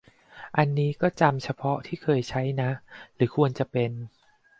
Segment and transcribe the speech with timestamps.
[0.57, 2.69] อันนี้ก็จำเฉพาะที่เคยใช้นะ
[3.15, 3.91] หรือควรจะเป็น